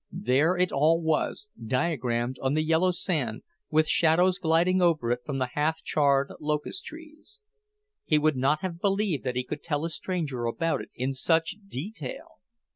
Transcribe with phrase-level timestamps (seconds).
[0.11, 5.37] There it all was, diagrammed on the yellow sand, with shadows gliding over it from
[5.37, 7.39] the half charred locust trees.
[8.03, 11.55] He would not have believed that he could tell a stranger about it in such
[11.67, 12.39] detail.